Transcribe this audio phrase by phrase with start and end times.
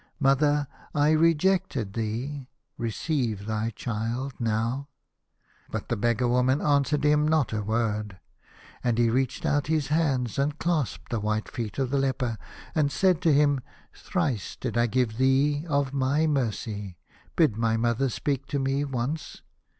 [0.19, 2.47] Mother, I rejected thee.
[2.75, 4.87] Receive thy child now."
[5.69, 8.17] But the beggar woman answered him not a word.
[8.83, 12.39] And he reached out his hands, and clasped the white feet of the leper,
[12.73, 13.61] and said to him:"
[13.93, 16.97] Thrice did I give thee of my mercy.
[17.35, 19.43] Bid my mother speak to me once."